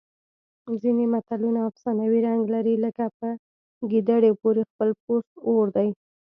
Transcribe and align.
ځینې 0.81 1.05
متلونه 1.13 1.59
افسانوي 1.69 2.19
رنګ 2.27 2.41
لري 2.53 2.75
لکه 2.85 3.05
په 3.17 3.29
ګیدړې 3.91 4.31
پورې 4.41 4.61
خپل 4.69 4.89
پوست 5.03 5.33
اور 5.49 5.67
دی 5.75 5.89